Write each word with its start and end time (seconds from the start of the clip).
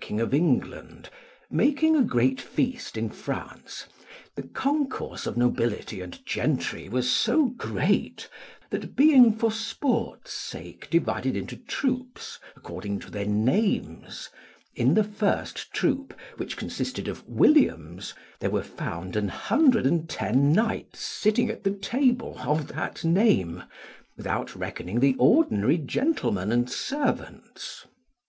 king 0.00 0.20
of 0.20 0.34
England, 0.34 1.08
making 1.48 1.94
a 1.94 2.02
great 2.02 2.40
feast 2.40 2.96
in 2.96 3.08
France, 3.08 3.86
the 4.34 4.42
concourse 4.42 5.28
of 5.28 5.36
nobility 5.36 6.00
and 6.00 6.26
gentry 6.26 6.88
was 6.88 7.08
so 7.08 7.44
great, 7.44 8.28
that 8.70 8.96
being, 8.96 9.32
for 9.32 9.52
sport's 9.52 10.32
sake, 10.32 10.90
divided 10.90 11.36
into 11.36 11.54
troops, 11.56 12.40
according 12.56 12.98
to 12.98 13.12
their 13.12 13.26
names, 13.26 14.28
in 14.74 14.94
the 14.94 15.04
first 15.04 15.72
troop, 15.72 16.12
which 16.36 16.56
consisted 16.56 17.06
of 17.06 17.24
Williams, 17.28 18.14
there 18.40 18.50
were 18.50 18.60
found 18.64 19.14
an 19.14 19.28
hundred 19.28 19.86
and 19.86 20.08
ten 20.08 20.52
knights 20.52 20.98
sitting 20.98 21.48
at 21.48 21.62
the 21.62 21.70
table 21.70 22.36
of 22.40 22.66
that 22.66 23.04
name, 23.04 23.62
without 24.16 24.56
reckoning 24.56 24.98
the 24.98 25.14
ordinary 25.16 25.78
gentlemen 25.78 26.50
and 26.50 26.68
servants. 26.68 27.86